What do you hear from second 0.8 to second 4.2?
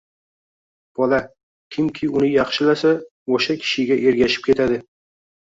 Bola, kimki uni yaxshi-lasa, o‘sha kishiga